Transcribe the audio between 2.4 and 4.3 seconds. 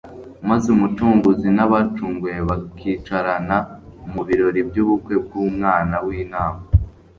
bakicarana mu